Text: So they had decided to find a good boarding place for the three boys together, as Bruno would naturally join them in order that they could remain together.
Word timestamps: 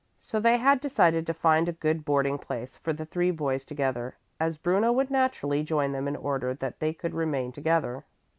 So 0.19 0.39
they 0.39 0.57
had 0.57 0.81
decided 0.81 1.27
to 1.27 1.33
find 1.35 1.69
a 1.69 1.73
good 1.73 2.03
boarding 2.03 2.39
place 2.39 2.75
for 2.75 2.91
the 2.91 3.05
three 3.05 3.29
boys 3.29 3.63
together, 3.63 4.15
as 4.39 4.57
Bruno 4.57 4.91
would 4.91 5.11
naturally 5.11 5.61
join 5.61 5.91
them 5.91 6.07
in 6.07 6.15
order 6.15 6.55
that 6.55 6.79
they 6.79 6.91
could 6.91 7.13
remain 7.13 7.51
together. 7.51 8.03